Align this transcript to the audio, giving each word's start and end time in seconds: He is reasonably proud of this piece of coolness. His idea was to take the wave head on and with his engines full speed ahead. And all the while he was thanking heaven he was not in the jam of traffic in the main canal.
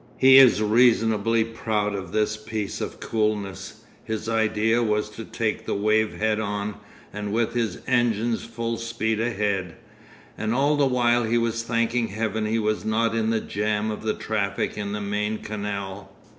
He 0.17 0.39
is 0.39 0.63
reasonably 0.63 1.43
proud 1.43 1.93
of 1.93 2.11
this 2.11 2.35
piece 2.35 2.81
of 2.81 2.99
coolness. 2.99 3.83
His 4.03 4.27
idea 4.27 4.81
was 4.81 5.11
to 5.11 5.23
take 5.23 5.63
the 5.67 5.75
wave 5.75 6.15
head 6.17 6.39
on 6.39 6.77
and 7.13 7.31
with 7.31 7.53
his 7.53 7.77
engines 7.85 8.43
full 8.43 8.77
speed 8.77 9.19
ahead. 9.19 9.75
And 10.39 10.55
all 10.55 10.75
the 10.75 10.87
while 10.87 11.25
he 11.25 11.37
was 11.37 11.61
thanking 11.61 12.07
heaven 12.07 12.47
he 12.47 12.57
was 12.57 12.83
not 12.83 13.13
in 13.13 13.29
the 13.29 13.41
jam 13.41 13.91
of 13.91 14.17
traffic 14.17 14.75
in 14.75 14.91
the 14.91 15.01
main 15.01 15.37
canal. 15.37 16.11